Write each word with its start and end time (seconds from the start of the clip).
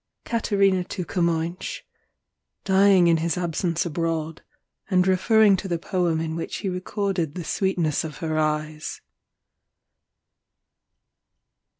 CATARINA 0.25 0.85
TO 0.85 1.05
CAMOENS 1.05 1.83
(DYING 2.65 3.05
IN 3.05 3.17
HIS 3.17 3.37
ABSENCE 3.37 3.85
ABROAD, 3.85 4.41
AND 4.89 5.05
REFERRING 5.05 5.55
TO 5.57 5.67
THE 5.67 5.77
POEM 5.77 6.19
IN 6.19 6.35
WHICH 6.35 6.55
HE 6.55 6.69
RECORDED 6.69 7.35
THE 7.35 7.43
SWEETNESS 7.43 8.03
OF 8.05 8.17
HER 8.17 8.39
EYES). 8.39 9.01